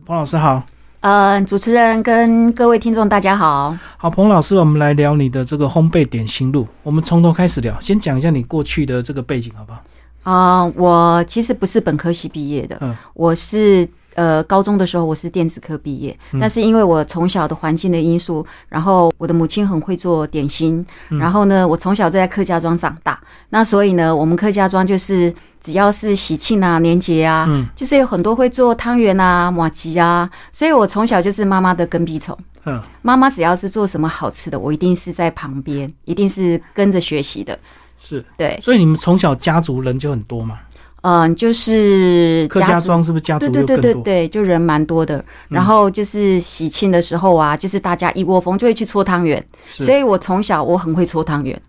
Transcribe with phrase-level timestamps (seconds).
[0.00, 0.64] 彭老师好，
[1.00, 3.76] 呃，主持人跟各位听众大家好。
[3.98, 6.66] 好，彭老师，我们来聊你的这个烘焙点心路。
[6.82, 9.82] 我们从头开始聊，先讲一下你过去的这个背景，好不好？
[10.22, 23.20] 啊、我其实不是本科系毕业的，嗯我是呃高中的时候我是电子科毕业，但是因为我从小的环境的因素，然后我的母亲很会做点心，然后呢，我从小就在客家庄长大，
[23.50, 32.36] 那所以呢，我们客家庄就是只要是喜庆啊、年节啊，嗯就是有很多会做汤圆啊、马吉啊，所以我从小就是妈妈的跟屁虫。
[32.64, 37.58] 嗯，妈妈只要是做什么好吃的，我一定是在旁边，一定是跟着学习的。
[37.98, 38.24] 是。
[38.36, 40.60] 对，所以你们从小家族人就很多嘛？
[41.02, 43.76] 嗯、就是客家族庄是不是家族对对？
[43.76, 45.24] 对对对，就人蛮多的。
[45.48, 51.60] 然后就是喜庆的时候啊，就是大家一窝蜂就会去搓汤圆，所以我从小我很会搓汤圆。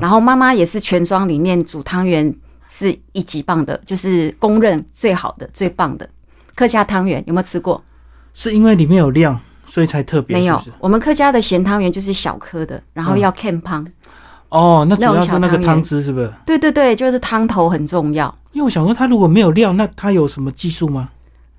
[0.00, 2.34] 然后妈妈也是全庄里面煮汤圆
[2.68, 6.06] 是一级棒的，就是公认最好的、最棒的
[6.54, 7.24] 客家汤圆。
[7.26, 7.82] 有没有吃过？
[8.34, 10.60] 是因为里面有料，所以才特别，没有？
[10.78, 13.86] 我们客家的咸汤圆就是小颗的，然后要 can 汤。
[14.50, 16.30] 哦，那主要是那个汤汁是不是？
[16.44, 18.32] 对对对，就是汤头很重要。
[18.54, 21.10] 因为我想说，它如果没有料，那它有什么技术吗？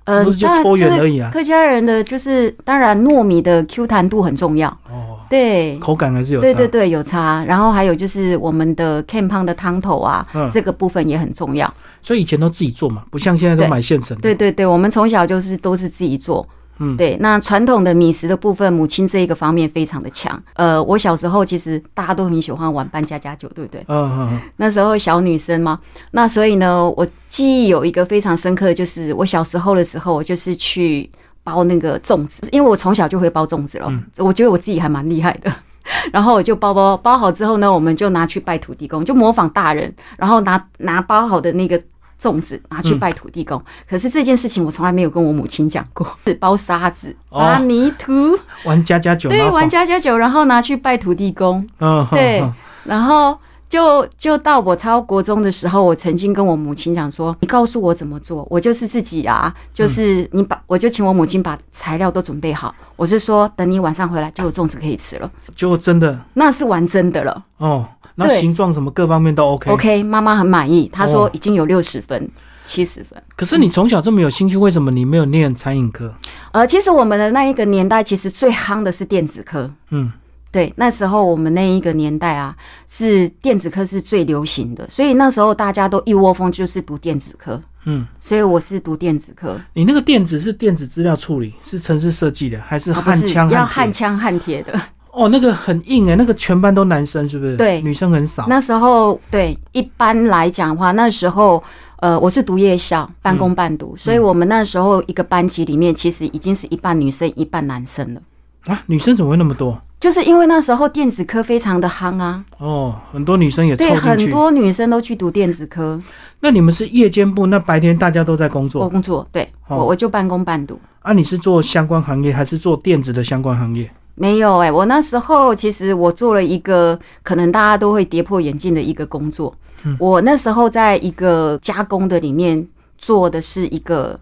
[0.04, 1.30] 呃，不是就搓圆而已啊？
[1.32, 4.68] 客家人的就是，当然糯米的 Q 弹度很重要。
[4.88, 6.42] 哦，对，口感还是有差。
[6.46, 7.44] 对对对，有差。
[7.44, 11.72] 然后还有就是我们的 can 汤的汤头啊，嗯这个部分也很重要。
[12.00, 14.22] 所以以前都自己做嘛，不像现在都对买现成的。
[14.22, 16.46] 对对对，我们从小就是都是自己做。
[16.78, 20.40] 嗯对，那传统的米食的部分，母亲这一个方面非常的强。
[20.54, 23.84] 呃，我小时候其实大家都很喜欢玩扮家家酒，对不对？
[23.88, 25.78] 嗯嗯嗯，那时候小女生嘛，
[26.10, 31.08] 那所以呢，我记忆有一个非常深刻的，就是我小时候的时候，我就是去
[31.42, 35.52] 包那个粽子，因为我从小就会包粽子了，我觉得我自己还蛮厉害的。
[36.12, 41.80] 然后我就包包包好之后呢，我们就拿去拜土地公，就模仿大人，然后拿拿包好的那个
[42.20, 43.62] 粽子拿去拜土地公。
[43.88, 48.12] 可是这件事情我从来没有跟我母亲讲过， 是包沙子、挖泥土，
[48.64, 51.58] 玩家家酒，对，玩家家酒，然后拿去拜土地公。
[51.80, 53.36] 嗯，嗯对嗯然后
[53.68, 66.16] 就就到我超国中的时候，我曾经跟我母亲讲说：“你告诉我怎么做，我就是自己啊，就是你把，我就请我母亲把材料都准备好，我是说等你晚上回来就有粽子可以吃了，就真的。
[66.34, 67.44] 那是玩真的了。
[67.56, 67.84] 哦，
[68.16, 69.70] 然后形状什么各方面都 OK。
[69.70, 72.28] OK，妈妈很满意，她说哦已经有六十分。
[72.68, 76.12] 七十分，可是你从小这么有兴趣，为什么你没有念餐饮科？
[76.50, 80.10] 呃，其实我们的那一个年代，其实最夯的是电子科，嗯，
[80.50, 82.56] 对，那时候我们那一个年代啊，
[82.88, 93.64] 是电子科是最流行的，所以那时候大家都一窝蜂就是读电子科，嗯，所以我是读电子科，你那个电子是电子资料处理，是城市设计的，还是焊枪要？
[93.64, 94.76] 焊枪焊铁的。
[95.16, 97.56] 哦，那个很硬哎、那个全班都男生是不是？
[97.56, 98.44] 对女生很少。
[98.48, 101.62] 那时候对一般来讲的话，那时候
[102.00, 108.20] 呃我是读夜校，半工半读，所以我们那时候一个班级里面其实已经是一半女生一半男生了，
[108.66, 109.80] 啊，女生怎么会那么多？
[109.98, 113.96] 就是因为那时候电子科非常的夯啊，哦，很多女生也凑对。
[113.96, 115.98] 很多女生都去读电子科
[116.40, 120.78] 那你们是夜间部，那白天大家都在工作工作，对哦我我就半工半读。
[121.00, 121.14] 啊？
[121.14, 123.90] 你是做相关行业，还是做电子的相关行业？
[124.16, 129.54] 没有哎、我那时候其实我做了一个可能大家都会跌破眼镜的一个工作。
[130.00, 132.66] 我那时候在一个加工的里面
[132.98, 134.18] 做的是一个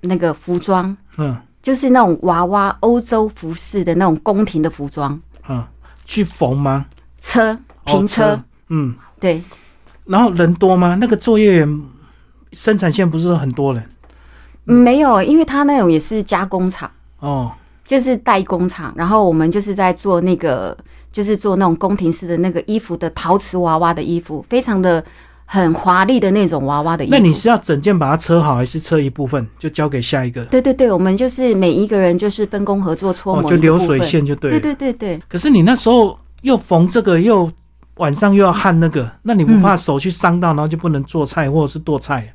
[0.00, 5.62] 那个服装，嗯就是那种娃娃欧洲服饰的那种宫廷的服装嗯，
[6.04, 6.86] 去缝吗？
[7.20, 9.42] 车平车，哦嗯，对，
[10.04, 10.96] 然后人多吗？
[11.00, 11.82] 那个作业员
[12.52, 13.84] 生产线不是很多人
[14.64, 16.90] 没有，因为他那种也是加工厂。
[17.18, 17.52] 哦？
[17.86, 20.76] 就是代工厂，然后我们就是在做那个，
[21.12, 25.02] 就是做那种宫廷式的那个衣服的陶瓷娃娃的衣服，非常的
[25.44, 27.12] 很华丽的那种娃娃的衣服。
[27.12, 30.44] 那你是要整件把它车好，还是车一部分就交给下一个？
[30.46, 34.00] 对对对，我们就是每一个人就是分工合作搓哦，磨、就流水。
[34.00, 34.58] 线就对了。
[34.58, 37.48] 对对对对，可是你那时候又缝这个，又
[37.98, 42.32] 晚上又要焊那个，那你不怕手去伤到，然后就不能做菜或者是剁菜？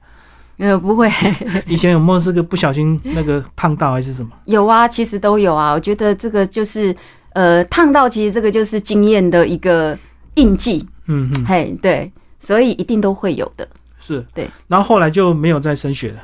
[0.58, 1.10] 呃，不会
[1.66, 4.30] 以前有没有这个不小心那个烫到还是什么？
[4.46, 5.72] 有啊，其实都有啊。
[5.72, 6.96] 我觉得这个就是
[7.34, 9.98] 呃烫到，其实这个就是经验的一个
[10.36, 10.86] 印记。
[11.08, 13.68] 嗯嗯，嘿，对，所以一定都会有的。
[14.00, 14.48] 是对。
[14.68, 16.24] 然后后来就没有再升学了。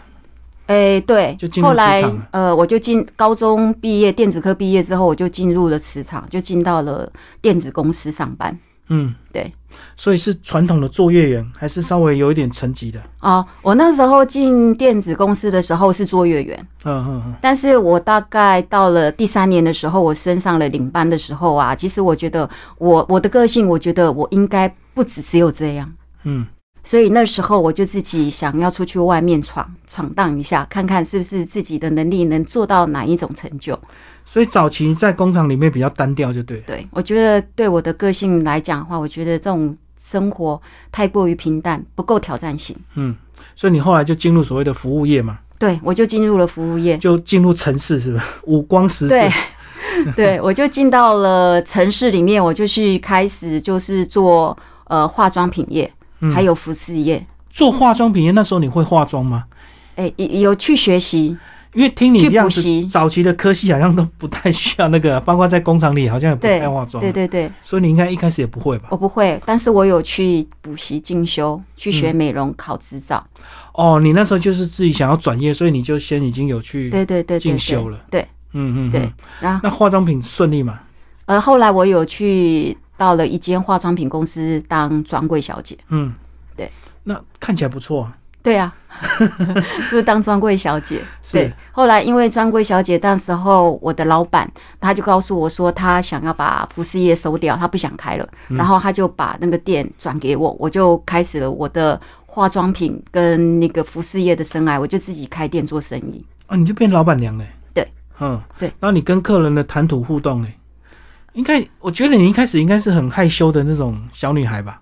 [0.68, 7.10] 哎，对就进，入后来呃，我就进高中毕业，电子科毕业之后，我就进入了磁场，就进到了
[7.42, 8.58] 电子公司上班。
[8.90, 9.52] 嗯，对。
[9.96, 13.00] 所以是传统的作业员，还是稍微有一点层级的？
[13.20, 25.92] 哦，我那时候进电子公司的时候是作业员，嗯嗯嗯，但是我大概到了第三年的时候，我升上了领班的时候啊，其实我觉得我我的个性，我觉得我应该不只只有这样。
[26.24, 26.46] 嗯，
[26.88, 33.78] 所以那时候我就自己想要出去外面闯闯荡一下，看看是不是自己的能力能做到哪一种成就。
[34.24, 36.64] 所以早期在工厂里面比较单调，就对了。
[36.66, 42.74] 对我觉得对我的个性来讲的话，我觉得这种生活太过于平淡，不够挑战性。
[42.96, 43.14] 嗯，
[43.54, 48.24] 所以你后来就进入所谓的服务业嘛，对我就进入了服务业，就进入城市是吧？
[48.48, 49.10] 五光十色。
[49.10, 49.32] 对，
[50.16, 57.26] 对我就进到了城市里面，我就去开始就是做呃化妆品业，嗯还有服饰业。
[57.50, 59.46] 做化妆品业那时候你会化妆吗？
[59.96, 61.36] 哎、有有去学习，
[61.74, 67.02] 因为听你去这样子，补习早期的科系好像都不太需要那个， 包括在工厂里好像也不太化妆。
[67.02, 68.90] 对对对，所以你应该一开始也不会吧？
[68.92, 73.26] 我不会，但是我有去补习进修，去学嗯美容考执照。
[73.74, 78.00] 哦，你那时候就是自己想要转业，所以你就先已经有去对对对对进修了。
[78.12, 78.22] 对，
[78.54, 79.12] 嗯嗯，嗯对。
[79.40, 80.80] 然后那化妆品顺利吗？
[81.26, 85.78] 呃，后来我有去到了一间化妆品公司当专柜小姐。
[85.90, 86.14] 嗯，
[86.56, 86.70] 对。
[87.04, 88.18] 那看起来不错啊。
[88.44, 88.74] 对啊，
[89.92, 91.02] 就是当专柜小姐。
[91.22, 94.50] 是对，后来因为专柜小姐，那时候我的老板
[94.80, 106.24] 他就告诉我说，他想要把服饰业收掉，他不想开了，嗯然后他就把那个店转给我，我就开始了我的化妆品跟那个服饰业的生涯，我就自己开店做生意。
[106.46, 107.46] 啊，你就变老板娘嘞。
[107.74, 107.86] 对，
[108.22, 108.70] 嗯，对。
[108.80, 110.57] 然后你跟客人的谈吐互动嘞，
[111.38, 114.82] 应该我觉得你一开始应该是很害羞的那种小女孩吧？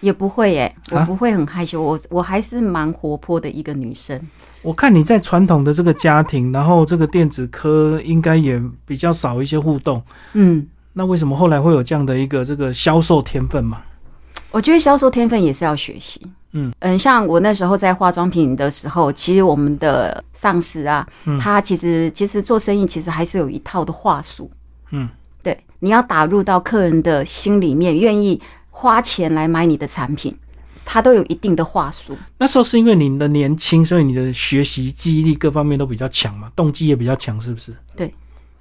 [0.00, 4.18] 也不会耶、我啊不会很害羞，我我还是蛮活泼的一个女生。
[4.62, 10.02] 我看你在传统的这个家庭，然后这个电子科应该也比较少一些互动。
[10.32, 13.82] 嗯，那为什么后来会有这样的一个这个销售天分嘛？
[14.50, 16.26] 我觉得销售天分也是要学习。
[16.52, 24.50] 嗯嗯，像我那时候在化妆品的时候，其实我们的上司啊，嗯他其实其实做生意其实还是有一套的话术。
[24.92, 25.19] 嗯，对，
[25.80, 28.40] 你要打入到客人的心里面，愿意
[28.70, 30.34] 花钱来买你的产品，
[30.84, 32.16] 他都有一定的话术。
[32.38, 37.74] 那时候是因为你的年轻，所以你的学习、记忆力各方面都比较强嘛，动机也比较强，是不是？
[37.96, 38.14] 对，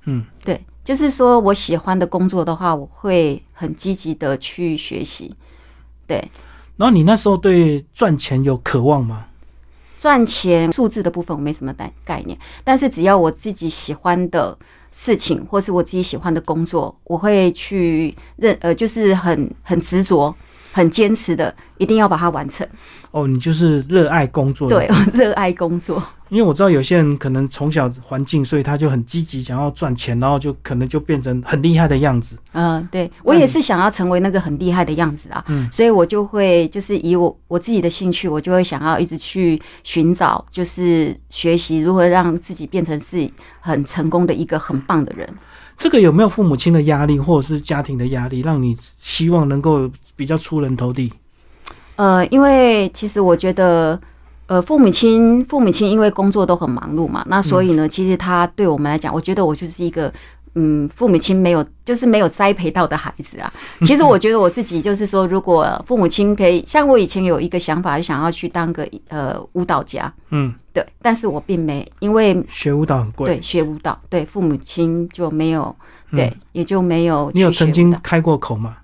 [0.05, 5.35] 嗯，对，就是说我喜欢的工作的话，我会很积极的去学习。
[6.07, 6.17] 对，
[6.77, 9.27] 然后你那时候对赚钱有渴望吗？
[9.99, 14.57] 赚钱数字的部分我没什么概概念，但是只要我自己喜欢的
[14.91, 20.33] 事情，或是我自己喜欢的工作，我会去认呃，就是很很执着、
[20.71, 22.67] 很坚持的，一定要把它完成。
[23.11, 26.01] 哦，你就是热爱工作，对，我 热爱工作。
[26.29, 32.37] 因为我知道有些人可能从小环境，所以他就很积极，想要赚钱，然后就可能就变成很厉害的样子。
[32.53, 43.29] 嗯、对我也是想要成为那个很厉害的样子啊，嗯所以我就会就是以我我自己的兴趣，我就会想要一直去寻找，就是学习如何让自己变成是
[43.59, 45.27] 很成功的一个很棒的人。
[45.77, 51.11] 这个有没有父母亲的压力，或者是家庭的压力，让你希望能够比较出人头地？
[51.95, 53.99] 呃，因为其实我觉得，
[54.49, 60.11] 呃，父母亲父母亲因为工作都很忙碌嘛，那所以呢，其实他对我们来讲，我觉得我就是一个。
[60.55, 63.53] 嗯，父母亲没有，就是没有栽培到的孩子啊。
[63.85, 73.27] 其实我觉得我自己就是说，如果父母亲可以，像我以前有一个想法，就想要去当个呃舞蹈家，嗯，对，但是我并没，因为学舞蹈很贵。
[73.27, 75.73] 对学舞蹈，对父母亲就没有，
[76.09, 77.29] 对，也就没有。
[77.29, 78.77] 嗯你有曾经开过口吗？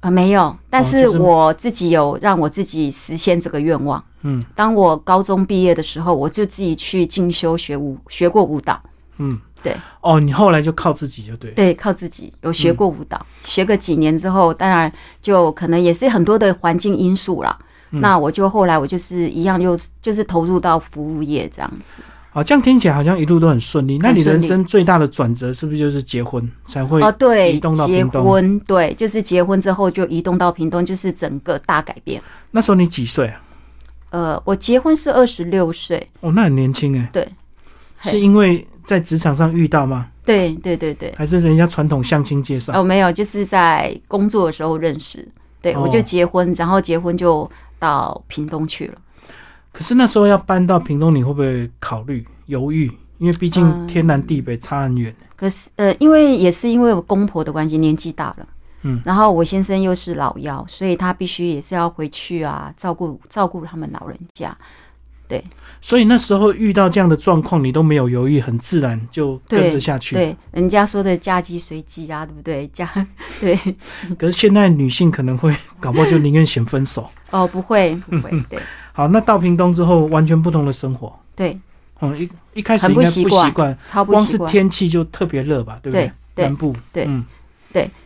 [0.00, 4.02] 呃，没有，但是我自己有让我自己实现这个愿望。
[4.22, 8.80] 嗯，当我高中毕业的时候，我就自己去进修学舞，学过舞蹈。
[9.18, 9.76] 嗯，对。
[10.00, 11.50] 哦，你后来就靠自己就对。
[11.50, 17.58] 对，靠自己有学过舞蹈，嗯学个几年之后，当然就可能也是很多的环境因素啦。
[17.92, 22.02] 嗯那我就后来我就是一样又就是投入到服务业这样子。
[22.32, 23.98] 好，这样听起来好像一路都很顺利。
[23.98, 27.02] 那你人生最大的转折是不是就是结婚才会？
[27.02, 32.22] 哦，对，移动到结屏东婚，对，就是结婚之后就移动到屏东，就是整个大改变。
[32.52, 33.42] 那时候你几岁啊？
[34.10, 37.10] 呃，我结婚是二十六岁，哦，那很年轻哎。
[37.12, 37.26] 对，
[38.02, 40.08] 是因为在职场上遇到吗？
[40.24, 42.72] 对对对对，还是人家传统相亲介绍？
[42.80, 45.26] 哦，没有，就是在工作的时候认识，
[45.60, 48.94] 对、哦我就结婚，然后结婚就到屏东去了。
[49.72, 52.90] 可是那时候要搬到屏东，你会不会考虑犹豫？
[53.18, 55.14] 因为毕竟嗯天南地北差很远。
[55.36, 58.48] 可是呃，因为也是因为我公婆的关系，年纪大了，
[58.82, 64.56] 嗯，然后我先生又是老幺，所以他必须也是要回去啊，照顾照顾他们老人家。
[65.28, 65.44] 对
[65.80, 70.16] 所以那时候遇到这样的状况，你都没有犹豫，很自然就跟着下去。
[70.16, 72.66] 对，人家说的嫁鸡随鸡啊，对不对？
[72.68, 72.90] 嫁
[73.40, 73.56] 对
[74.18, 77.08] 可是现在女性可能会搞不好就宁愿选分手。
[77.30, 78.58] 哦，不会不会，对
[78.92, 81.12] 好，那到屏东之后，完全不同的生活。
[81.34, 81.58] 对，
[82.00, 84.38] 嗯，一一开始很应该不不习惯习惯，光是。
[84.46, 87.24] 天气就特别热吧，对不对对南部，对嗯，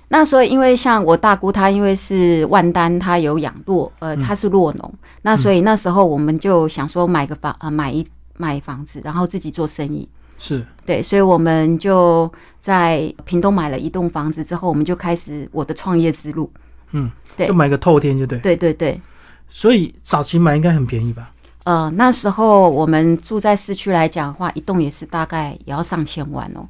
[0.09, 10.09] 那所以，因为像我大姑她因为是万丹，她有养骆，呃，她是骆农，那所以那时候我们就想说买个房，呃，买一买房子，然后自己做生意。
[10.37, 16.51] 是对，所以我们就在屏东买了一栋房子之后，我们就开始我的创业之路。
[16.93, 18.39] 嗯，对就买个透天就对。
[18.41, 19.01] 对对对，
[19.57, 21.31] 所以早期买应该很便宜吧？
[21.63, 26.67] 呃，那时候我们住在市区来讲的话，一栋也是大概也要上千万哦。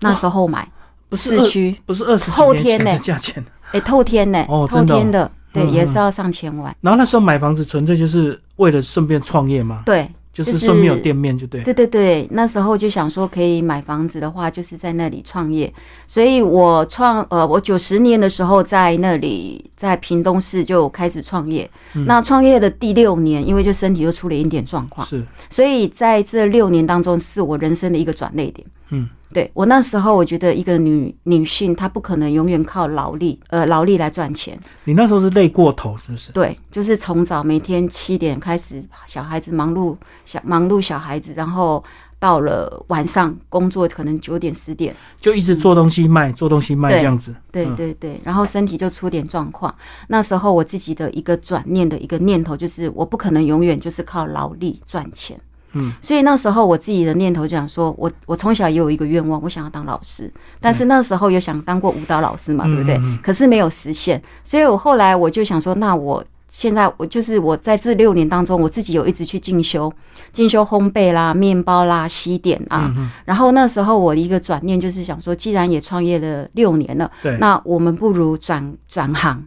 [0.00, 0.70] 那时候买
[1.08, 3.44] 不是市区，不是二十透几年前的天呢价钱。
[3.72, 6.76] 哎，透天呢，透哦真的哦天的，对，嗯嗯也是要上千万。
[6.82, 11.62] 然后那时候买房子纯粹就是为了顺便创业嘛，对，就是就是顺便有店面就对。
[11.62, 15.72] 对对对，那时候就想说可以买房子的话，就是在那里创业。
[16.06, 21.70] 所以我创呃，我九十年的时候在那里，在屏东市就开始创业。
[21.94, 28.66] 嗯那创业的第六年，因为就身体又出了一点状况，是所以在这六年当中，是我人生的一个转捩点。
[28.90, 34.56] 嗯，对我那时候，我觉得一个女女性，她不可能永远靠劳力，呃，劳力来赚钱。
[34.84, 36.30] 你那时候是累过头是不是？
[36.30, 41.82] 对，就是从早每天七点开始，小孩子忙碌小忙碌小孩子，然后
[42.18, 47.34] 到了晚上工作，可能九点十点，就一直做东西卖，做东西卖这样子。
[47.52, 49.74] 对嗯对对，然后身体就出点状况。
[50.08, 55.38] 那时候我自己的一个转念的一个念头就是，我不可能永远就是靠劳力赚钱。
[55.72, 62.98] 嗯，所以那时候我自己的念头就想说，我我从小也有一个愿望，我想要当老师，但是那时候有想当过舞蹈老师嘛，对不对？
[63.22, 69.92] 可是没有实现，所以我后来我就想说，那我现在我就是我在这六年当中，我自己有一直去进修，
[70.32, 72.92] 进修烘焙啦、面包啦、西点啊。
[72.96, 79.42] 嗯然后那时候我的一个转念就是想说，既然也创业了六年了，对，那我们不如转转行，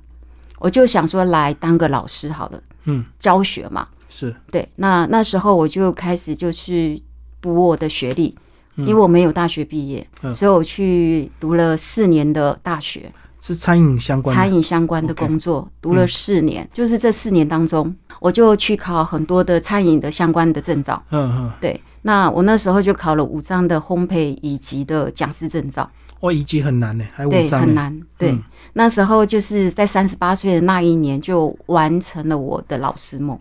[0.60, 3.88] 我就想说来当个老师好了，嗯，教学嘛。
[4.10, 4.36] 是。
[4.52, 7.02] 对，那那时候我就开始就去
[7.40, 8.36] 补我的学历，
[8.76, 8.86] 嗯。
[8.86, 10.34] 因为我没有大学毕业，嗯。
[10.34, 13.12] 所以我去读了四年的大学，
[13.42, 14.42] 是餐饮相关的。
[14.42, 16.68] 餐饮相关的工作，读了四年。
[16.72, 21.02] 就是这四年当中，我就去考很多的餐饮的相关的证照。
[21.12, 25.90] 嗯嗯，对，那我那时候就考了五张的烘焙以及的讲师证照。
[26.22, 27.68] 哇，一级很难呢，还，五张呢。
[27.68, 28.02] 很难。
[28.18, 28.44] 对，嗯
[28.74, 33.40] 那时候就是在三十八岁的那一年，就完成了我的老师梦。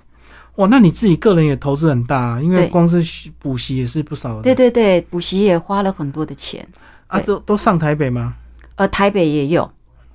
[0.56, 4.42] 哇，那你自己个人也投资很大、啊，因为光是补习也是不少的。
[4.42, 6.66] 对对对，补习也花了很多的钱。
[7.08, 8.36] 啊，都都上台北吗？
[8.76, 9.68] 呃，台北也有。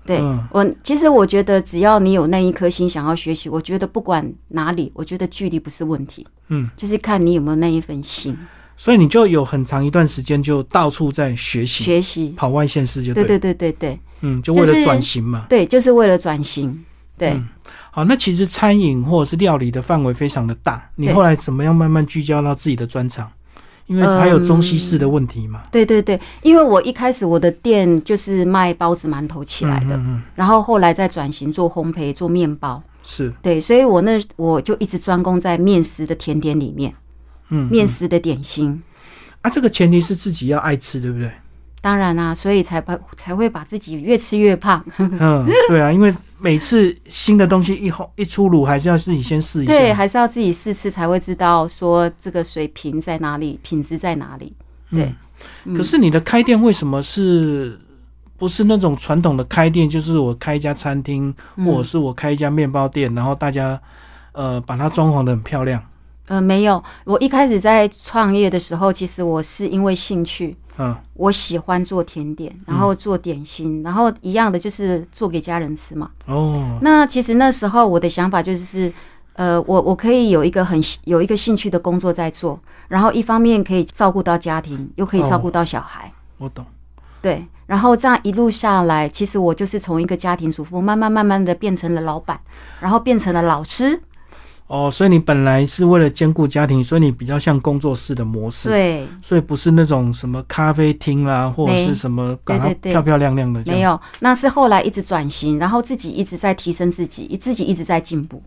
[0.06, 8.38] 对、嗯我，其实我觉得只要你有那一颗心想要学习，我觉得不管哪里，我觉得距离不是问题，嗯，就是看你有没有那一份心
[8.76, 12.34] 所以你就有很长一段时间就到处在学习，学习。
[12.36, 15.46] 跑外县市就对对，对对对对嗯，就为了就是转型嘛。
[15.48, 16.84] 对，就是为了转型。
[17.16, 17.48] 对，嗯
[17.92, 23.32] 好，那其实餐饮或者是料理的范围非常的大，你对后来怎么样慢慢聚焦到自己的专长？
[23.88, 25.64] 因为还有中西式的问题嘛。
[25.72, 32.82] 对对对，因为我一开始我的店就是卖包子、馒头起来的，嗯嗯然后后来再转型做烘焙、做面包。
[33.04, 36.94] 是，对，所以我那我就一直专攻在面食的甜点里面，
[37.50, 38.82] 嗯，面食的点心。
[39.42, 41.30] 啊，这个前提是自己要爱吃，对不对？
[41.84, 44.82] 当然啦、所以才把才会把自己越吃越胖。
[44.96, 49.74] 嗯，对啊，因为每次新的东西一后一出炉，还是要自己先试一下。
[49.74, 54.54] 对，还是要自己试吃才会知道说这个水平在哪里，品质在哪里。
[54.92, 55.14] 对，
[55.66, 57.78] 嗯可是你的开店为什么是
[58.38, 59.90] 不是那种传统的开店？
[59.90, 63.78] 就是我开一家餐厅，嗯或者是我开一家面包店，然后大家
[64.32, 65.84] 呃把它装潢的很漂亮。
[66.30, 76.10] 呃，没有，我一开始在创业的时候，其实我是因为兴趣，嗯我喜欢做甜点，然后做点心，然后一样的就是做给家人吃嘛。
[76.26, 78.92] 哦，那其实那时候我的想法就是，
[79.34, 86.66] 呃，我我可以有一个很有一个兴趣的工作在做，然后一方面可以照顾到家庭，又可以照顾到小孩，我懂。
[87.22, 87.46] 对。
[87.66, 92.40] 然后这样一路下来，其实我就是从一个家庭主妇，慢慢慢慢的变成了老板，
[92.80, 94.02] 然后变成了老师。
[94.68, 103.62] 哦，所以你本来是为了兼顾家庭，所以你比较像工作室的模式，对，所以不是那种什么咖啡厅啦，或者是什么搞它对对漂漂亮亮的。
[103.66, 108.42] 没有，那是后来一直转型，然后自己一直在提升自己，自己一直在进步，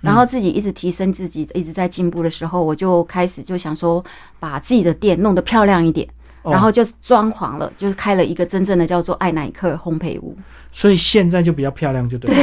[0.00, 4.04] 然后自己一直提升自己，一直在进步的时候，我就开始就想说，
[4.38, 6.12] 把自己的店弄得漂亮一点，哦
[6.42, 10.36] 然后就装潢了，就是开了一个真正的叫做艾乃克烘焙屋，
[10.70, 12.34] 所以现在就比较漂亮，就对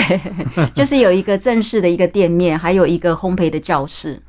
[0.56, 0.70] 了。
[0.76, 4.22] 就是有一个正式的一个店面，还有一个烘焙的教室。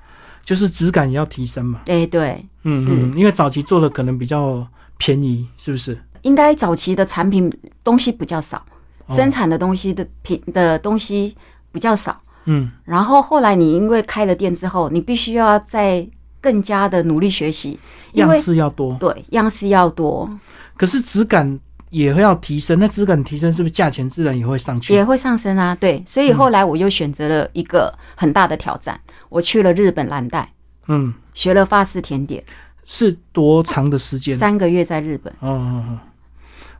[0.42, 1.80] 就是质感也要提升嘛。
[1.84, 5.96] 对对，是嗯嗯，因为早期做的可能比较便宜，是不是？
[6.22, 7.52] 应该早期的产品
[7.84, 8.64] 东西比较少，
[9.06, 11.36] 哦生产的东西的品的东西
[11.70, 12.20] 比较少。
[12.46, 16.04] 嗯，然后后来你因为开了店之后，你必须要再
[16.40, 17.78] 更加的努力学习，
[18.14, 20.30] 样式要多，对样式要多，
[20.76, 21.58] 可是质感
[21.90, 24.94] 也会要提升，那质感提升是不是价钱自然也会上去？
[24.94, 25.74] 也会上升啊。
[25.74, 30.52] 对，所以后来我又选择了一个很大的挑战，我去了日本蓝带，
[30.88, 32.42] 嗯，学了法式甜点，
[32.84, 34.36] 是多长的时间？
[34.36, 35.32] 三个月在日本。
[35.40, 36.00] 哦哦哦，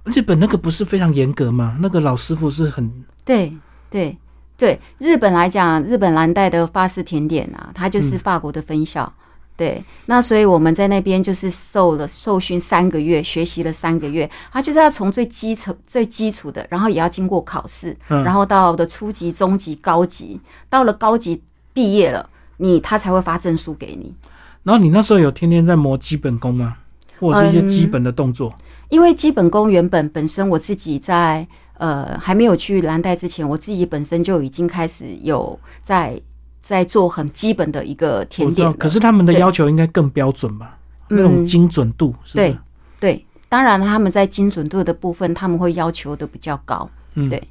[0.05, 1.77] 日本那个不是非常严格吗？
[1.81, 2.91] 那个老师傅是很
[3.25, 3.55] 对
[3.91, 4.17] 对
[4.57, 9.13] 对，日本来讲，日本蓝带的法式甜点啊，它就是法国的分校。
[9.61, 20.41] 对，那所以我们在那边就是受了受训三个月，学习了三个月，他就是要从最基层、最基础的，然后也要经过考试，嗯然后到的初级、中级、高级，
[20.71, 21.43] 到了高级
[21.75, 22.27] 毕业了，
[22.57, 24.17] 你他才会发证书给你。
[24.63, 26.79] 然后你那时候有天天在磨基本功吗？
[27.19, 28.55] 或者是一些基本的动作？
[28.89, 36.19] 因为基本功原本本身我自己在呃还没有去蓝带之前，我自己本身就已经开始有在
[36.61, 38.73] 在做很基本的一个甜点。
[38.75, 40.79] 可是他们的要求应该更标准吧？
[41.09, 42.57] 那种嗯精准度是对？
[43.01, 46.89] 对，当然他们在精准度的部分，他们会要求的比较高。
[47.15, 47.43] 嗯对。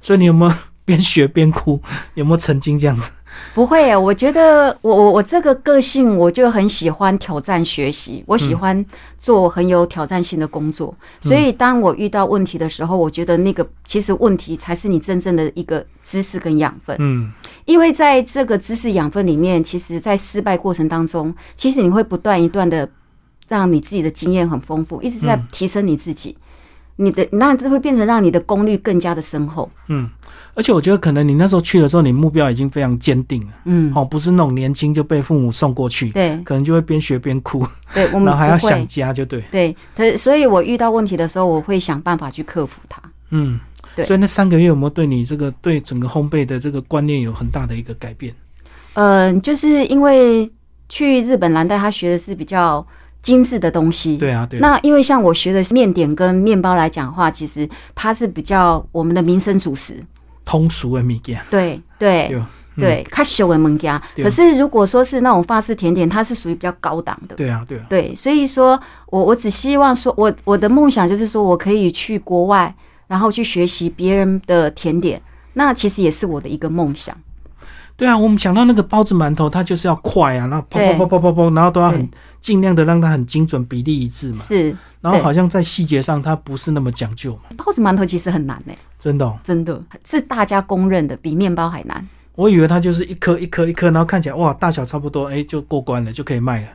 [0.00, 0.52] 所以你有没有
[0.84, 1.80] 边学边哭？
[2.14, 3.10] 有没有曾经这样子？
[3.54, 8.84] 不会啊，我觉得我我我这个个性，我就很喜欢挑战学习，我喜欢
[9.18, 10.94] 做很有挑战性的工作。
[11.20, 16.96] 所以当我遇到问题的时候，我觉得那个其实问题才是你真正的一个知识跟养分。
[16.98, 17.32] 嗯，
[17.70, 22.88] 因为在这个知识养分里面，其实，在失败过程当中，其实你会不断一段的
[23.46, 26.36] 让你自己的经验很丰富，一直在提升你自己。
[26.96, 29.70] 你的那这会变成让你的功率更加的深厚。
[29.86, 30.10] 嗯。
[30.52, 36.36] 而且我觉得可能你那时候去的时候，你目标已经非常坚定了，嗯，哦，不是那种年轻就被父母送过去，对。
[36.42, 43.00] 可能就会边学边哭，对，我们 然后还要想家，就对，对，可所以我遇到问题的时候，我会想办法去克服它。
[43.30, 43.60] 嗯，
[43.96, 48.34] 对所以那三个月有没有对你这个对整个烘焙的这个观念有很大的一个改变？
[48.94, 50.50] 嗯、就是因为
[50.88, 52.84] 去日本蓝带，他学的是比较
[53.22, 54.16] 精致的东西。
[54.16, 60.02] 对啊，对啊，那因为像我学的面点跟面包来讲的话，其实它是比较我们的民生主食。
[60.44, 64.02] 通俗的物件，对对对吧嗯对，较小的物件。
[64.16, 67.36] 对可是如果说是那种法式甜点，它是属于比较高档的。
[67.36, 72.74] 对啊，对啊，对，所以说我我只希望说，我我的梦想就是说我可以去国外，
[73.10, 75.20] 然后去学习别人的甜点，
[75.54, 77.12] 那其实也是我的一个梦想。
[77.96, 84.38] 对啊，我们想到那个包子馒头，它就是要快啊，然后对砰砰砰砰砰砰，然后都要很对尽量的让它很精准，比例一致嘛。
[84.38, 92.06] 是然后好像在细节上它不是那么讲究嘛，包子馒头其实很难呢、真的、哦，真的是大家公认的，比面包还难。
[92.36, 96.68] 我以为它就是一颗一颗一颗，然后看起来哇大小差不多，哎就过关了，就可以卖了。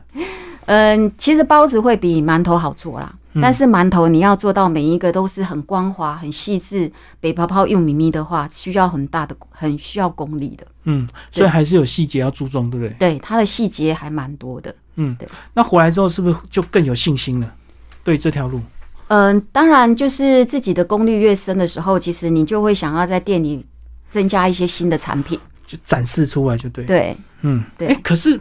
[0.66, 10.66] 嗯，其实包子会比馒头好做啦，但是馒头你要做到每一个都是很光滑、很细致，北泡泡用咪咪的话，需要很大的、很需要功力的。
[10.84, 12.94] 嗯，所以还是有细节要注重，对不对？
[12.98, 14.74] 对，它的细节还蛮多的。
[14.96, 17.54] 嗯对，那回来之后是不是就更有信心了？
[18.02, 18.60] 对这条路，
[19.08, 23.64] 嗯，当然，就是自己的功力越深的时候，其实你就会想要在店里
[24.08, 25.38] 增加一些新的产品。
[25.66, 26.84] 就展示出来就对。
[26.84, 28.40] 对，嗯，对哎、可是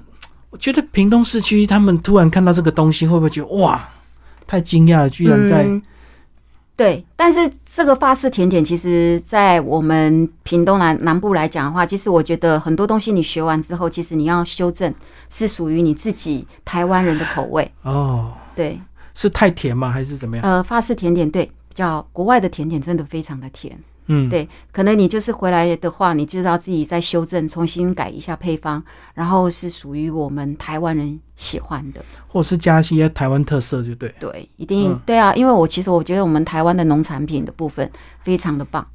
[0.56, 3.90] 我觉得屏东市区他们突然看到这个东西，会不会觉得哇，
[4.48, 5.82] 太惊讶了，居然在、嗯
[6.78, 14.94] 对，但是这个法式甜点，其实，在我们屏东南南部来讲的话，其实我觉得很多东西你学完之后，其实你要修正，
[15.30, 17.70] 是属于你自己台湾人的口味。
[17.82, 18.80] 哦，对，
[19.14, 19.92] 是太甜吗？
[19.92, 20.46] 还是怎么样？
[20.46, 23.78] 呃，法式甜点对，比较国外的甜点真的非常的甜。
[24.08, 32.04] 嗯，对，可能你就是回来的话，你就要自己再修正，重新改一下配方，然后是属于我们台湾人喜欢的。
[32.28, 34.14] 或者是加一些台湾特色，就对。
[34.20, 37.90] 对，一定、嗯对啊，因为我其实我觉得我们台湾的农产品的部分
[38.22, 38.86] 非常的棒。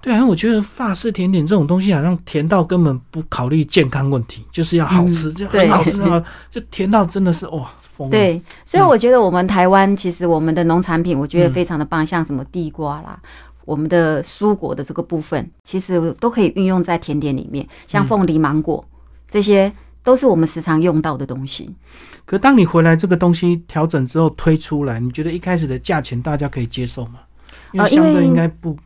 [0.00, 7.70] 对啊，我觉得法式甜点这种东西好像甜到根本不考虑健康问题，就是要好吃，就很好吃啊，就甜到真的是哇。
[8.10, 13.18] 对，所以我觉得我们台湾其实我们的农产品，我觉得嗯非常的棒，像什么地瓜啦。
[13.64, 18.84] 我们的蔬果的这个部分，其实都可以运用在甜点里面，像凤梨、芒果，
[19.28, 19.72] 这些
[20.02, 21.74] 都是我们时常用到的东西。
[22.24, 27.20] 可当你回来这个东西调整之后推出来，你觉得一开始的价钱大家可以接受吗？
[27.72, 28.76] 因为相对应该不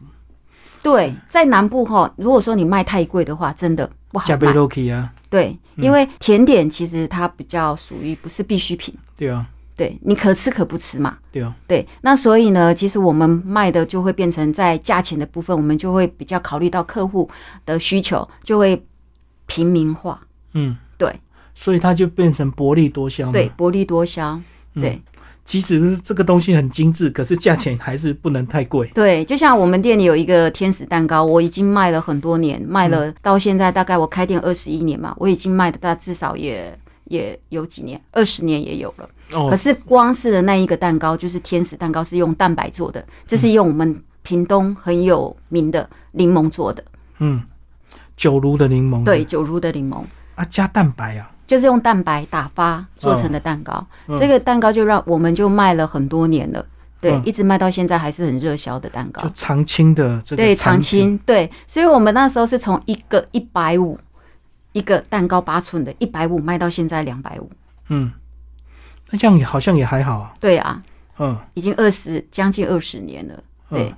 [0.83, 4.55] 对，在南部哈，如果说你卖太贵的话，真的不好加倍卖。
[4.55, 9.47] l o k 啊，对，因为甜点其实它比较属于不是必需品，对啊，
[9.79, 11.17] 对你可吃可不吃嘛。
[11.33, 17.31] 对啊，对，那所以呢，其实我们卖的就会变成在价钱的部分，我们就会比较考虑到客户
[17.65, 18.85] 的需求，就会
[19.47, 20.21] 平民化。
[20.55, 21.15] 嗯，对
[21.55, 23.31] 所以它就变成薄利多销。
[23.31, 24.33] 对，薄利多销。
[24.75, 25.01] 嗯对
[25.45, 28.87] 即使是这个东西很精致，可是价钱还是不能太贵。
[28.89, 36.79] 对，就像我们店里有一个天使蛋糕，我已经卖了很多年，卖了到现在大概我开店二十一年嘛，我已经卖的大至少也
[37.09, 39.09] 也有几年，二十年也有了。
[39.33, 39.49] 哦。
[39.51, 46.85] 可，是光是的那一个蛋糕，就是天使蛋糕，是用蛋白做的，就是用我们屏东很有名的柠檬做的，
[47.19, 47.43] 嗯，
[48.17, 50.03] 九如的柠檬，对，九如的柠檬。
[50.35, 56.65] 啊，加蛋白啊，就是用蛋白打发做成的蛋糕，嗯这个蛋糕就让我们就卖了很多年了，
[57.01, 57.23] 对，嗯。
[57.25, 59.23] 一直卖到现在还是很热销的蛋糕。
[59.23, 59.29] 就。
[59.35, 63.99] 长青的这个对，长青，对，所以我们那时候是从一个一百五，
[64.79, 67.51] 一个蛋糕八寸的，一百五卖到现在两百五。
[67.89, 68.13] 嗯，
[69.11, 70.81] 那这样也好像也还好啊，对啊，
[71.19, 71.37] 嗯。
[71.55, 73.35] 已经二十将近二十年了。
[73.71, 73.95] 对嗯，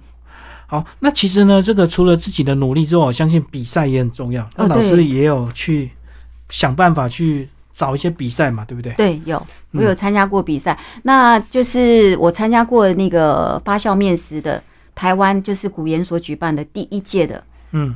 [0.67, 4.49] 好，那其实呢，这个除了自己的努力之外，我相信比赛也很重要。
[4.57, 5.91] 那哦老师也有去
[6.49, 8.93] 想办法去找一些比赛嘛，对不对？
[8.95, 9.37] 对，有
[9.73, 14.63] 嗯我有参加过比赛，那就是我参加过那个发酵面食的
[14.95, 17.95] 台湾就是古研所举办的第一届的嗯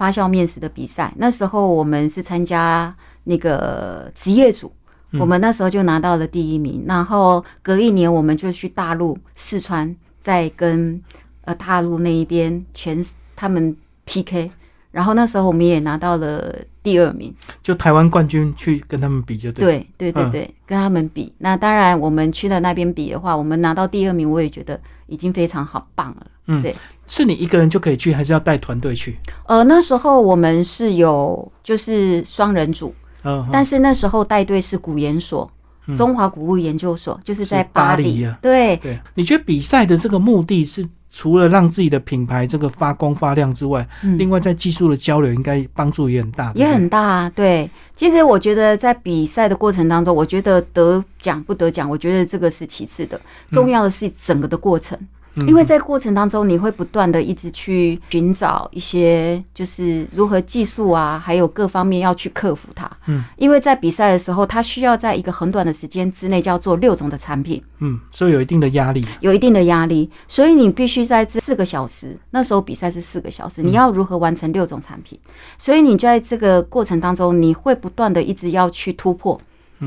[0.00, 1.12] 发酵面食的比赛。
[1.18, 4.72] 那时候我们是参加那个职业组，
[5.12, 6.84] 嗯我们那时候就拿到了第一名。
[6.86, 10.98] 然后隔一年我们就去大陆四川，再跟
[11.42, 13.04] 呃大陆那一边全
[13.36, 14.50] 他们 PK。
[14.90, 17.32] 然后那时候我们也拿到了第二名，
[17.62, 19.86] 就台湾冠军去跟他们比就对。
[19.98, 21.32] 对对对嗯对，跟他们比。
[21.38, 26.26] 那当然，我们去了那边比的话，我们拿到第二名，我也觉得已经非常好棒了。
[26.46, 26.74] 嗯对，
[27.10, 29.18] 是你一个人就可以去，还是要带团队去？
[29.48, 32.94] 呃，那时候我们是有就是双人组，
[33.24, 35.50] 嗯，但是那时候带队是古研所，
[35.88, 38.24] 嗯中华古物研究所，就是在是巴巴黎。
[38.24, 47.32] 啊对，对，你觉得比赛的这个目的是除了让自己的品牌这个发光发亮之外，嗯另外在技术的交流应该帮助也很大，也很大啊。
[47.34, 53.20] 对，其实我觉得在比赛的过程当中，我觉得得奖不得奖，我觉得这个是其次的，
[53.50, 54.96] 重要的是整个的过程。
[55.00, 55.08] 嗯
[55.46, 62.90] 因为在过程当中，你会不断的一直去寻找一些，就是如何技术啊，还有各方面要去克服它。
[63.06, 69.06] 嗯，因为在比赛的时候，它需要在一个很短的时间之内就要做六种的产品，嗯，所以有一定的压力。
[69.20, 75.18] 有一定的压力，所以你必须在这四个小时，那时候比赛是四个小时，你要如何完成六种产品？
[75.56, 79.40] 所以你在这个过程当中，你会不断的一直要去突破，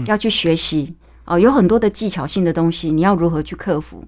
[0.06, 4.04] 要去学习哦，有很多的技巧性的东西，你要如何去克服？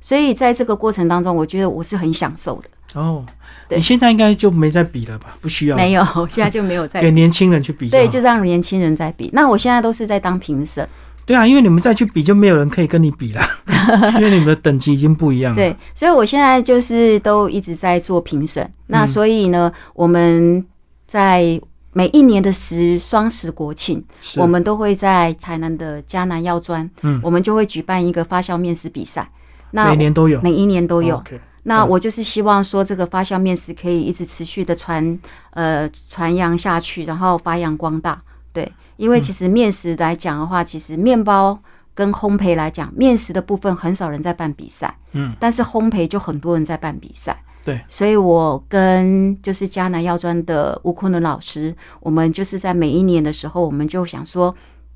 [0.00, 3.00] 所以在这个过程当中，我觉得我是很享受的。
[3.00, 3.24] 哦，
[3.68, 5.36] 你现在应该就没在比了吧？
[5.40, 7.88] 不需要，没有， 现在就没有在给年轻人去比。
[7.88, 9.30] 对，就让年轻人在比。
[9.32, 10.88] 那我现在都是在当评审，
[11.24, 13.42] 对啊，因为你们再去比，就没有人可以跟你比了，
[14.18, 15.56] 因为你们的等级已经不一样了。
[15.56, 18.68] 对，所以我现在就是都一直在做评审。
[18.88, 20.66] 那嗯所以呢，我们
[21.06, 21.60] 在
[21.92, 24.04] 每一年的十双十国庆，
[24.36, 29.30] 我们都会在台南的迦南药专，嗯我们就会举办一个发酵面食比赛。
[29.72, 31.22] 那每年都有，每一年都有。
[31.64, 35.18] 那嗯我就是希望说，这个发酵面食可以一直持续的传
[35.50, 38.20] 呃传扬下去，然后发扬光大。
[38.52, 41.56] 对，因为其实面食来讲的话，其实面包
[41.94, 47.40] 跟烘焙来讲，面食的部分很少人在办比赛，嗯，但是烘焙就很多人在办比赛。
[47.62, 54.52] 对，所以我跟就是迦南药专的吴坤伦老师，我们就是在每一年的时候，我们就想说，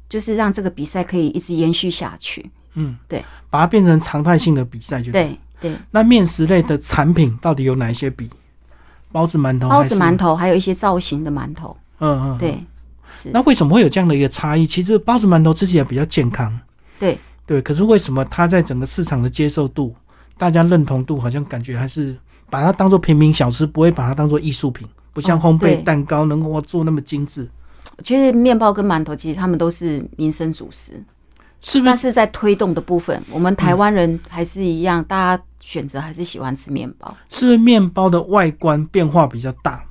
[0.08, 2.50] 就是让这个比赛可以一直延续下去。
[2.74, 5.10] 嗯，对，把它变成常态性的比赛就。
[5.12, 8.28] 对对，那面食类的产品到底有哪一些比？
[9.10, 11.76] 包子、馒头、包子、馒头，还有一些造型的馒头。
[12.00, 12.38] 嗯嗯，嗯。
[12.38, 12.58] 对，
[13.08, 14.66] 是，那为什么会有这样的一个差异？
[14.66, 16.52] 其实包子、馒头自己也比较健康，
[16.98, 17.62] 对对。
[17.62, 19.94] 可是为什么它在整个市场的接受度、
[20.36, 22.16] 大家认同度，好像感觉还是
[22.50, 27.48] 把它当做平民小吃，不会把它当做艺术品，不像烘焙蛋糕能够做那么精致，
[28.02, 31.00] 其实面包跟馒头其实他们都是民生主食，
[31.64, 31.86] 是不是？
[31.86, 39.82] 但是在推动的部分，我们台湾人还是一样，大家选择还是喜欢吃面包，是面包的外观变化比较大？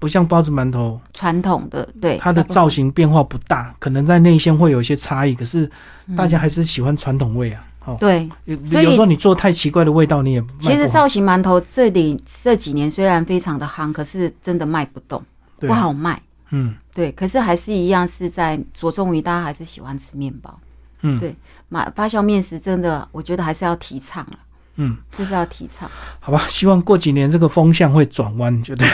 [0.00, 5.68] 不像包子、馒头，传统的对它的造型变化不大，可能在内馅会有一些差异，可是
[6.06, 7.66] 嗯大家还是喜欢传统味啊。
[7.84, 8.28] 哦，对。
[8.44, 15.20] 有所以有时候你做太奇怪的味道，你也不其实造型馒头这里这几年虽然非常的夯，可是真的卖不动，
[15.58, 16.22] 不好卖。
[16.50, 20.56] 嗯对，可是还是一样是在着重于大家还是喜欢吃面包。
[21.02, 21.34] 嗯对
[21.68, 24.38] 马发酵面食真的，我觉得还是要提倡了，
[24.76, 28.86] 嗯，就是要提倡，好吧，希望过几年这个风向会转弯，觉 得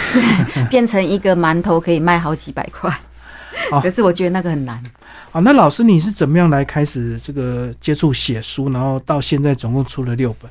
[0.69, 2.91] 变成一个馒头可以卖好几百块。
[3.71, 4.83] 好可是我觉得那个很难。
[5.31, 5.41] 好。
[5.41, 10.51] 那老师你是怎么样来开始这个接触写书，然后到现在总共出了六本？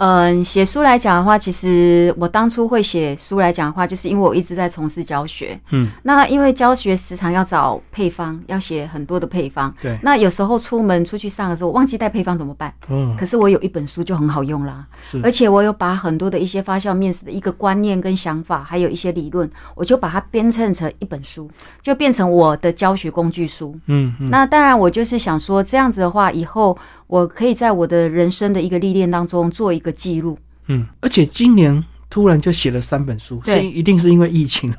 [0.00, 5.60] 嗯，写书来讲的话，其实我当初会写书来讲的话，就是因为我一直在从事教学。
[5.72, 9.72] 嗯，那因为教学时常要找配方，要写很多的配方。
[9.82, 12.72] 对，那有时候出门出去上的时候，忘记带配方怎么办？
[12.88, 21.50] 嗯，可是我有一本书就很好用啦，是而且我有把很多的一些发酵面食的一个观念跟想法，还有一些理论，我就把它编成成一本书，
[21.82, 23.78] 就变成我的教学工具书。
[23.84, 26.74] 嗯嗯，那当然，我就是想说，这样子的话，以后
[27.10, 30.38] 我可以在我的人生的一个历练当中做一个记录。
[30.68, 34.72] 嗯，而且今年突然就写了三本书，是一定是因为疫情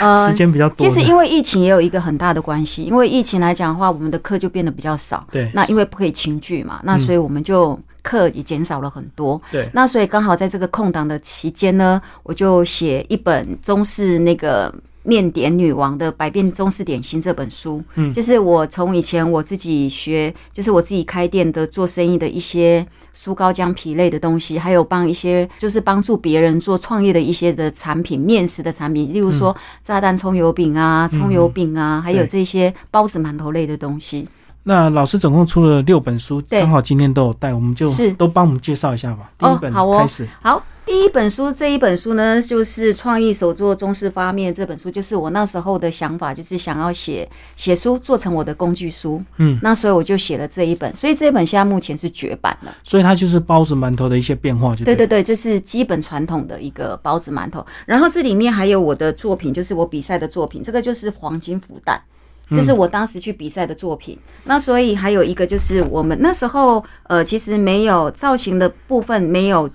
[0.00, 0.90] 呃 时间比较多的。
[0.92, 5.24] 其实因为疫情也有一个很大的关系，因为疫情来讲的话，我们的课就变得比较少。
[5.30, 9.40] 对那因为不可以群聚嘛，那所以我们就课也减少了很多。
[9.52, 17.82] 对那所以刚好在这个空档的期间呢，我就写一本中式那个面点女王的百变中式点心这本书。
[17.94, 22.86] 嗯，就是我从以前我自己学，就是我自己开店的做生意的一些
[23.16, 34.28] 酥糕浆皮类的东西，还有帮一些就是帮助别人做创业的一些的产品，面食的产品，例如说炸弹葱油饼啊、葱油饼啊，还有这些包子、馒头类的东西。
[34.64, 36.60] 那老师总共出了六本书，对。
[36.60, 38.12] 刚好今天都有带，我们就是。
[38.12, 39.28] 都帮我们介绍一下吧。
[39.36, 39.98] 第哦一本好哦。
[39.98, 49.22] 开始，好，第一本书这一本书呢，就是《创意手作中式发面》这本书，就是我那时候的想法，就是想要写写书做成我的工具书。
[49.36, 52.76] 嗯，那所以我就写了这一本，所以这一本现在目前是绝版了。
[52.82, 57.64] 所以它就是包子馒头的一些变化，就对对对对，就是基本传统的一个包子馒头。
[57.86, 62.02] 然后这里面还有我的作品，就是我比赛的作品，这个就是黄金福袋。
[62.50, 69.70] 就是我当时去比赛的作品，那所以还有一个就是我们那时候呃，其实没有造型的部分没有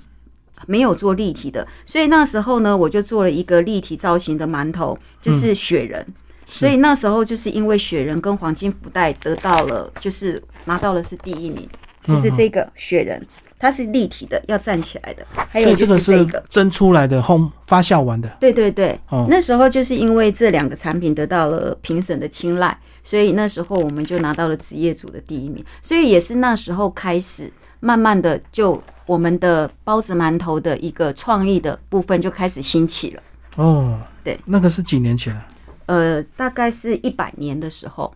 [0.65, 6.05] 没有做立体的，所以那时候呢，我就做了一个立体造型的馒头，就是雪人。
[6.49, 11.67] 所以那时候就是因为雪人跟黄金福袋得到了，就是拿到了是第一名，
[12.05, 13.21] 就是这个雪人，
[13.59, 15.27] 它是立体的，要站起来的。
[15.49, 18.29] 还有就所以这个是是这个，蒸出来的烘发酵完的。
[18.39, 19.27] 对对对，哦。
[19.29, 33.23] 那时候就是因为这两个产品得到了评审的青睐，所以那时候我们就拿到了职业组的第一名，所以也是那时候开始，慢慢的就我们的包子馒头的一个创意的部分就开始兴起了。
[33.55, 35.47] 哦，对，那个是几年前啊？
[35.87, 38.13] 呃，大概是一百年的时候，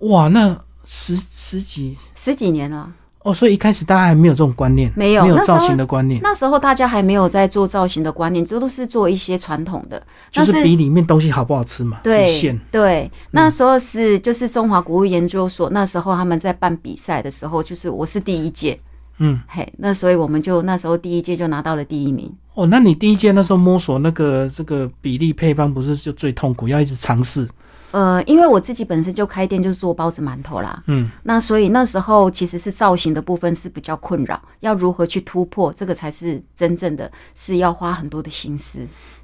[0.00, 2.92] 哇，那十十几十几年了。
[3.22, 12.30] 哦，所以一开始大家还没有这种观念，没有没有造型的观念，那时候大家还没有在做造型的观念，这都是做一些传统的，就是比里面东西好不好吃嘛，对。
[12.70, 18.78] 对，那时候是就是中华国物研究所，那时候他们在办比赛的时候，就是我是第一届，
[19.18, 22.32] 嗯，嘿，那所以我们就那时候第一届就拿到了第一名。
[22.54, 27.48] 哦，那你第一届那时候摸索那个这个比例配方，不是就最痛苦，要一直尝试。
[27.92, 38.80] 呃，因为我自己本身就开店，就是做包子馒头啦，嗯，那所以那时候其实是造型的部分是比较困扰，要如何去突破，这个才是真正的是要花很多的心思。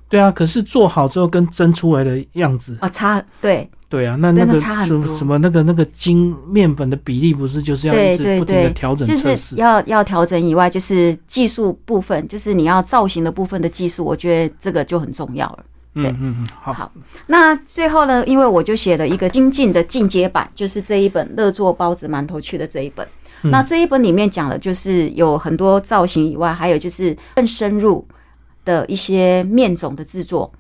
[0.09, 9.57] 对啊，可是做好之后跟蒸出来的样子，啊，差对对啊，那那个差很什么多什么那个那个精面粉的比例，不是就是要对对一直不停的调整就是？
[9.57, 15.65] 要要调整以外，就是技术部分，就是你要造型的部分的技术，我觉得这个就很重要了。
[15.95, 16.93] 对嗯嗯嗯，好，好
[17.27, 23.07] 那最后呢，因为我就写了一个精进的进阶版，就是这一本《乐做包子馒头去》的这一本。
[23.43, 28.03] 嗯那这一本里面讲的，就是有很多造型以外，还有就是更深入
[28.65, 30.51] 的一些面种的制作。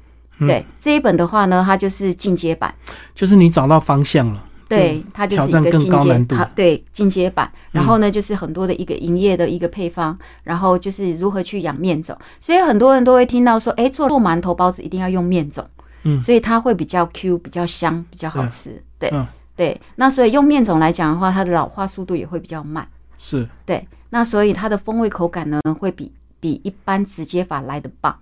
[0.44, 2.74] 嗯对这一本的话呢，它就是进阶版。
[3.14, 4.44] 就是你找到方向了。
[4.68, 7.50] 对，它就是一个进阶它对进阶版。
[7.72, 12.16] 然后呢，就是很多的一个营业的一个配方，然后就是如何去养面种。
[12.40, 15.62] 所以很多人都会听到说，哎，做做馒头包子一定要用面种，
[16.04, 18.82] 嗯所以它会比较 Q、比较香、比较好吃。
[18.98, 22.88] 对嗯对，那所以用面种来讲的话，它的老化速度也会比较慢。
[23.18, 28.16] 是，对，那所以它的风味口感呢，会比比一般直接法来的棒。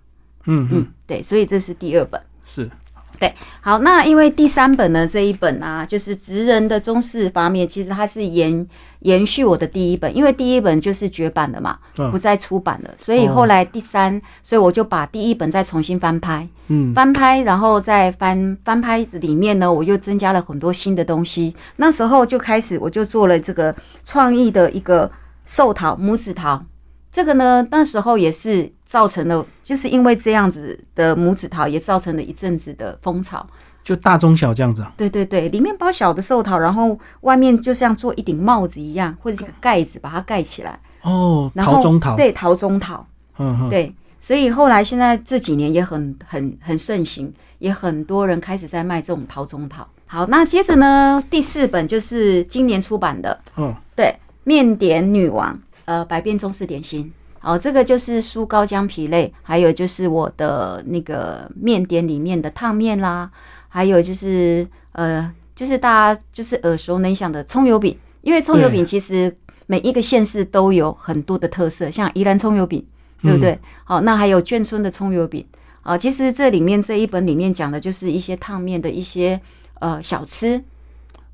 [0.46, 2.20] 嗯嗯嗯，对，所以这是第二本。
[2.44, 2.70] 是，
[3.18, 8.66] 对好，那因为第三本呢，这一本啊，就是职人的中式方面，其实它是延
[9.00, 21.54] 延续我的第一本，因为第一本就是绝版的嘛，嗯不再出版了，所以后来第三，所以我就把第一本再重新翻拍，嗯翻拍，然后再翻翻拍子里面呢，我又增加了很多新的东西。
[21.76, 23.74] 那时候就开始，我就做了这个
[24.04, 25.10] 创意的一个
[25.44, 26.64] 寿桃拇指桃。
[27.12, 33.46] 这个呢，那时候也是造成了，就是因为这样子的拇指桃，也造成了一阵子的风潮。
[33.84, 34.92] 就大中小这样子啊。
[34.96, 40.76] 对对对，里面包小的寿桃，然后外面就像做一顶帽子一样，或者是一个盖子把它盖起来。
[41.02, 43.06] 哦，桃中桃，对，桃中桃。
[43.38, 49.86] 嗯嗯，对，所以后来现在这几年也很很很盛行，也很多人开始在卖这种桃中桃。
[50.06, 57.12] 好，那接着呢，第四本就是今年出版的，嗯，对，面点女王，呃，百变中式点心。
[57.42, 63.30] 好，这个就是酥高浆皮类，还有就是我的那个面点里面的烫面啦，
[63.66, 69.34] 还有就是呃，就是大家就是耳熟能详的葱油饼，因为葱油饼其实
[69.66, 72.84] 每一个县市都有很多的特色，像宜兰葱油饼，
[73.22, 73.58] 对不对？
[73.84, 75.42] 好，那还有眷村的葱油饼
[75.80, 79.40] 啊，其实这里面这一本里面讲的就是一些烫面的一些
[79.78, 80.62] 呃小吃，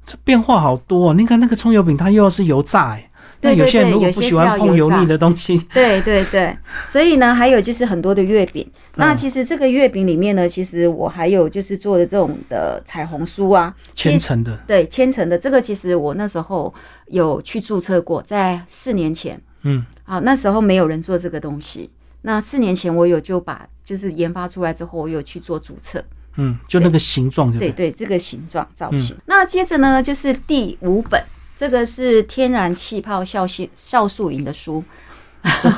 [0.07, 1.15] 这变化好多、哦。
[1.15, 3.11] 你看那个葱油饼，它又要是油炸哎、
[3.41, 8.69] 那对对有些如果不喜欢碰油腻的东西， 对对对，所以呢，还有就是很多的月饼。
[8.97, 15.37] 那嗯其实这个月饼里面呢，其实我还有就是做的这种的彩虹酥啊，千层的，对千层的。
[15.37, 16.73] 这个，其实我那时候
[17.09, 21.91] 有去注册过，在四年前，嗯，啊，那时候没有人做这个东西。
[22.23, 26.03] 那四年前我有就把就是研发出来之后，我有去做注册，
[26.37, 27.71] 嗯，就那个形状，对对？
[27.71, 29.17] 对对，这个形状造型。
[29.27, 31.23] 那接着呢，就是第五本，
[31.57, 34.85] 这个是天然气泡酵素酵素饮的书。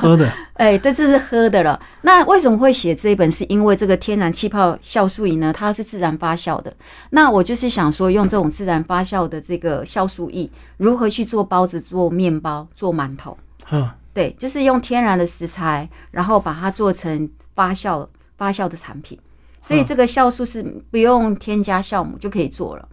[0.01, 1.79] 喝的， 哎，这这是喝的了。
[2.01, 3.31] 那为什么会写这一本？
[3.31, 6.73] 是因为这个天然气泡酵素饮呢，它是自然发酵的。
[7.11, 13.37] 那我就是想说，用这种自然发酵的这个酵素液，如何去做包子、做面包、做馒头？
[13.69, 18.07] 嗯，对，就是用天然的食材，然后把它做成发酵
[18.39, 19.19] 发酵的产品。
[19.61, 22.89] 所以这个酵素是不用添加酵母就可以做了。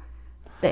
[0.60, 0.68] 我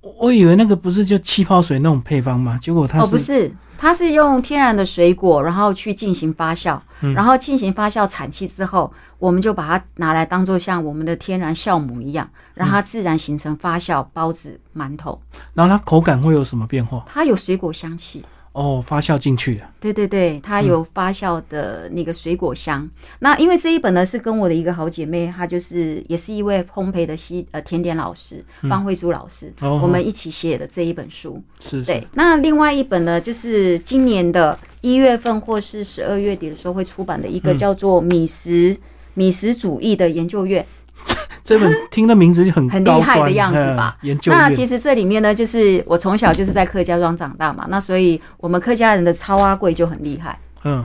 [0.00, 2.58] 我以为那个不是就气泡水那种配方吗？
[2.60, 15.20] 结果它哦，不是，它是用天然的水果，然后去进行发酵，嗯然后进行发酵产气之后，我们就把它拿来当做像我们的天然酵母一样，让它自然形成发酵包子、馒头。
[15.54, 17.04] 然后它口感会有什么变化？
[17.06, 22.88] 它有水果香气，哦，发酵进去的，对对对，它有发酵的那个水果香。
[23.20, 31.40] 那因为这一本呢是跟我的一个好姐妹，她就是也是一位烘焙的西呃甜点老师方慧珠老师，哦我们一起写的这一本书。
[31.60, 38.76] 是，是对，那另外一本呢，就是今年的一月份或是十二月底的时候会出版的一个叫做米食、
[39.14, 40.66] 米食主义的研究院。
[41.44, 43.96] 这本听的名字就很很厉害的样子吧。
[44.02, 50.84] 嗯研究，那其实这里面呢，就是我从小就是在客家庄长大嘛，那所以我们客家人的超阿贵就很厉害，嗯，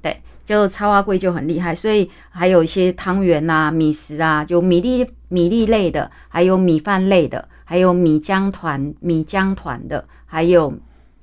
[0.00, 10.72] 对就超阿贵就很厉害，所以还有一些汤圆啊、米食啊，就米粒米粒类的，还有米饭类的，还有米浆团、米浆团的，还有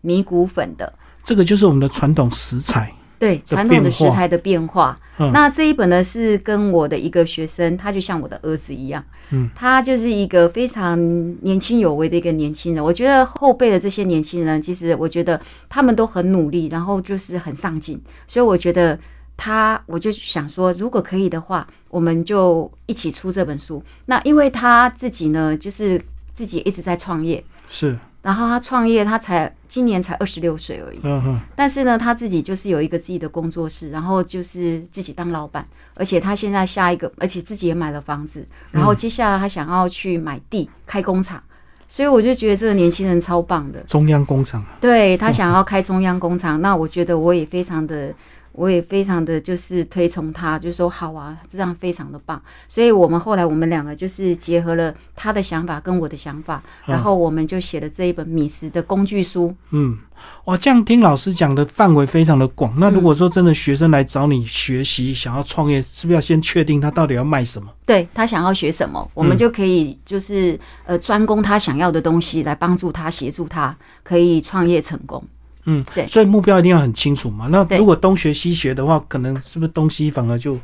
[0.01, 0.93] 米谷粉的。
[1.23, 4.97] 这个就是我们的传统食材，对传统的食材的变化。
[5.01, 10.97] 嗯那这一本呢是跟我的一个学生，他就像我的儿子一样，嗯，他就是一个非常
[11.43, 12.81] 年轻有为的一个年轻人。
[12.81, 18.97] 我觉得后辈的这些年轻人，其实我觉得他们都很努力，然后就是很上进，所以我觉得
[19.35, 23.83] 他，我就想说，如果可以的话，我们就一起出这本书。
[24.05, 26.01] 那因为他自己呢，就是
[26.33, 30.99] 自己一直在创业，是，然后他创业，他才今年才二十六岁而已。
[31.03, 41.41] 嗯哼，但是呢，他自己就是有一个自己的工作室，然后就是自己当老板，而且他现在下一个，而且自己也买了房子，然后接下来他想要去买地开工厂，
[41.87, 48.13] 所以我就觉得这个年轻人超棒的，中央工厂，对他想要开中央工厂，那我觉得我也非常的。
[48.51, 52.41] 我也非常的就是推崇他，就说好啊，这样非常的棒。
[52.67, 59.55] 所以我们后来我们两个就是结合了他的想法跟我的想法，然后我们就写了这一本米食的工具书。
[59.71, 59.97] 嗯，
[60.45, 62.73] 哇，这样听老师讲的范围非常的广。
[62.77, 67.71] 那如果说真的学生来找你学习，想要创业，是不是要先确定他到底要卖什么？
[67.85, 75.23] 对他想要学什么，我们就可以就是呃专攻他想要的东西，来帮助他协助他可以创业成功。
[75.65, 77.47] 嗯，对所以目标一定要很清楚嘛。
[77.47, 80.57] 那如果东学西学的话，可能是不是东西反而就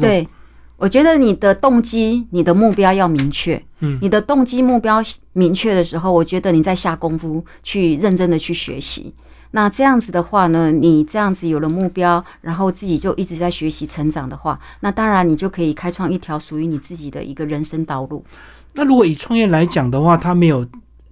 [0.00, 0.28] 对，
[0.76, 3.60] 我觉得你的动机、你的目标要明确。
[3.80, 5.02] 嗯，你的动机目标
[5.32, 9.12] 明确的时候，我觉得你在下功夫去认真的去学习。
[9.52, 18.24] 那这样子的话呢，你这样子有了目标，然后自己就一直在学习成长的话，那当然你就可以开创一条属于你自己的一个人生道路。
[18.74, 20.64] 那如果以创业来讲的话，他没有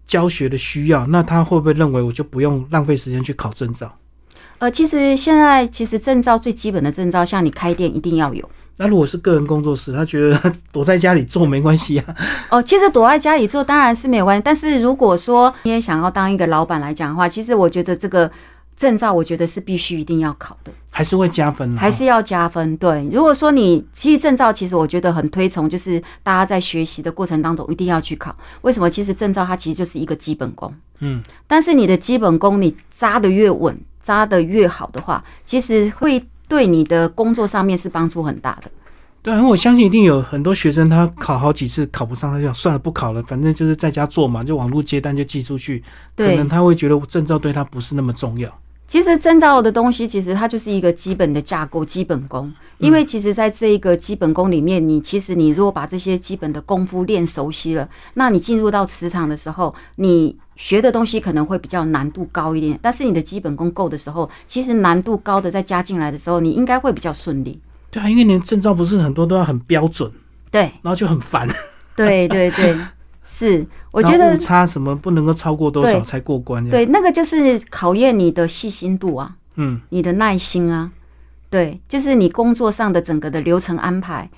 [0.09, 3.95] 教学的需要，那他会不会认为我就不用浪费时间去考证照？
[4.59, 8.51] 呃，其实现在其实证照最基本的证照，像你开店一定要有。
[8.81, 12.15] 那如果是个人工作室，他觉得 躲在家里做没关系啊。
[12.49, 18.31] 哦，其实躲在家里做当然是没有关系，但是如果说你也想要当一个老板来讲的话，其实我觉得这个
[18.79, 22.77] 证照，我觉得是必须一定要考的，还是会加分啦还是要加分。
[22.77, 28.35] 对，如果说你其实证照，其实我觉得很推崇，就是大家在学习的过程当中一定要去考。
[28.63, 28.89] 为什么？
[28.89, 38.71] 其实证照它其实就是一个基本功，嗯，但是你的基本功你扎得越稳，扎得越好的话，其实会对你的工作上面是帮助很大的。
[39.21, 45.83] 对，因为我相信一定有很多学生他考好几次考不上，他就想算了不考了，反正就是在家做嘛，就网络接单就寄出去，
[46.17, 48.49] 可能他会觉得证照对他不是那么重要。
[48.89, 52.51] 其实证照的东西，其实它就是一个基本的架构、基本功。
[52.79, 62.79] 因为其实在这一个基本功里面，你其实你如果把这些基本的功夫练熟悉了，那你进入到磁场的时候，你学的东西可能会比较难度高一点。
[62.81, 67.61] 但是你的基本功够的时候，其实难度高的再加进来的时候，你应该会比较顺利。
[67.91, 70.11] 对啊，因为你的证照不是很多都要很标准，
[70.51, 71.47] 对， 然后就很烦。
[71.95, 72.75] 对对对。
[73.31, 76.67] 是，我觉得误差什么不能够超过多少才过关？
[76.71, 80.91] 对，那个就是考验你的细心度啊，嗯，你的耐心啊，
[81.51, 84.31] 对，就是你工作上的整个的流程安排，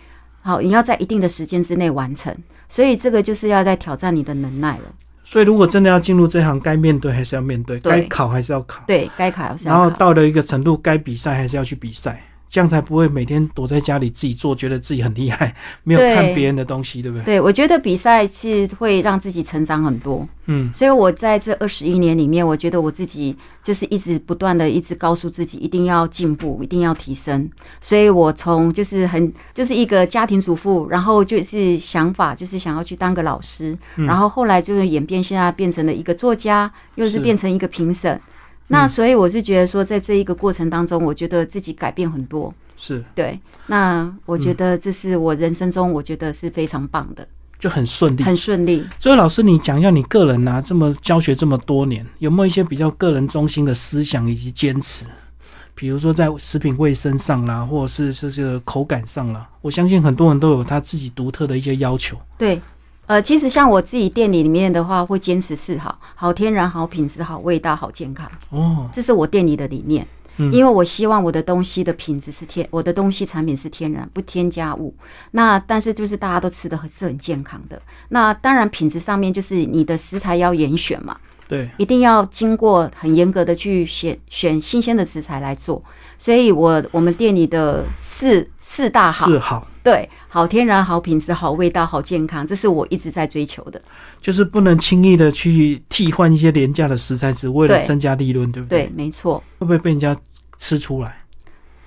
[0.43, 2.37] 好，你要在一定的时间之内完成，
[2.69, 4.85] 所以这个就是要在挑战你的能耐了。
[5.23, 12.25] 所以如果真的要进入这行，该面对还是要面对，该考还是要考，对该考还是要考，然后到了一个程度，该比赛还是要去比赛。
[12.51, 17.25] 这样才不会每天躲在家里自己做，觉得自己很厉害，没有看别人的东西，对不对？
[17.25, 20.27] 对，我觉得比赛是会让自己成长很多。
[20.47, 27.49] 嗯，所以我在这二十一年里面，我觉得我自己就是一直不断的一直告诉自己，一定要进步，一定要提升。
[27.81, 38.21] 所以我从就是很就是一个家庭主妇，然后就是想法就是想要去当个老师，然后后来就是演变，现在变成了一个作家，又是变成一个评审。
[38.73, 42.55] 那所以我是觉得说，在这一个过程当中，我觉得自己改变很多。
[42.77, 43.39] 是对。
[43.67, 47.27] 那我觉得这是我人生中我觉得是非常棒的，
[47.59, 48.87] 就很顺利，很顺利。
[49.01, 55.05] 所以老师，你讲一下你个人啊，这么教学这么多年，有没有一些比较个人中心的思想以及坚持？
[55.75, 62.17] 比如说在食品卫生上啦，或者是这个口感上啦，我相信很多人都有他自己独特的一些要求。
[62.39, 62.61] 对。
[63.11, 68.31] 呃，其实像我自己店里里面的话，会坚持四好：好天然、好品质、好味道、好健康。
[68.51, 70.07] 哦，这是我店里的理念。
[70.37, 74.95] 嗯，因为我希望我的东西的品质是天，我的东西产品是天然，不添加物。
[75.33, 77.83] 那但是就是大家都吃的是很健康的。
[78.11, 81.17] 那当然品质上面就是你的食材要严选嘛。
[81.49, 85.83] 对，一定要经过很严格的去选选新鲜的食材来做。
[86.21, 89.67] 所以我我们店里的四四大好，四好。
[89.83, 93.81] 对，好天然、好品质、好味道、好健康，这是我一直在追求的。
[94.21, 98.83] 就是不能轻易的去替换一些廉价的食材，只为了增加利润，对不对？
[98.83, 99.43] 对，没错。
[99.59, 100.15] 会不会被人家
[100.59, 101.25] 吃出来？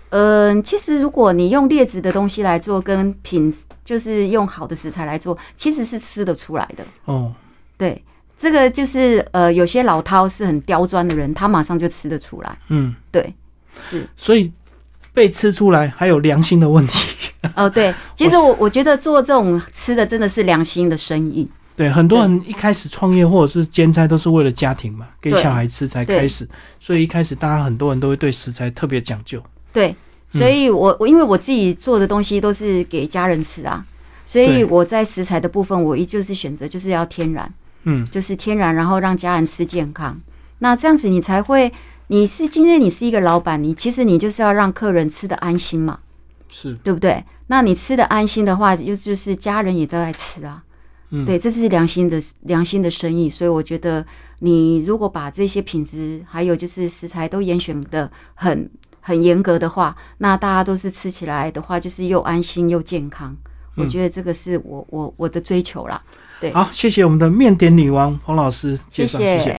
[0.10, 3.56] 嗯，其实如果你用劣质的东西来做，跟品
[3.86, 6.84] 就是用好的食材来做，其实是吃得出来的。
[7.06, 7.32] 哦，
[7.78, 8.04] 对，
[8.36, 12.58] 这个就是呃，有些老饕是很刁钻的人，他马上就吃得出来。
[12.70, 13.32] 嗯，对，
[13.78, 14.08] 是。
[14.16, 14.52] 所以。
[15.16, 17.08] 被吃出来还有良心的问题
[17.56, 21.48] 哦，对， 其实我我觉得做这种吃的真的是良心的生意。
[21.76, 26.50] 对，很多人一开始创业或者是兼差都是为了家庭嘛，给小孩吃才开始，
[26.80, 29.40] 所以一开始大家很多人都会对食材特别讲究。
[29.72, 29.96] 对，
[30.32, 33.86] 所以我我因为我自己做的东西都是给家人吃啊，
[34.26, 37.54] 所以我在食材的部分我依旧是选择就是要天然，
[37.84, 40.20] 嗯，就是天然，然后让家人吃健康，
[40.58, 41.72] 那这样子你才会。
[42.08, 45.99] 你是今天你是一个老板，你其实你就是要让客人吃的安心嘛，
[46.49, 47.24] 是对不对？
[47.47, 50.64] 那你吃的安心的话，就就是家人也都在吃啊，
[51.10, 54.06] 嗯，对，这是良心的良心的生意，所以我觉得
[54.39, 58.70] 你如果把这些品质还有就是食材都严选的很
[59.01, 63.36] 很严格的话，那大家都是吃起来的话，就是又安心又健康。
[63.76, 65.99] 我觉得这个是我我我的追求啦。
[66.39, 69.51] 对，好，谢谢我们的面点女王彭老师介绍，谢谢。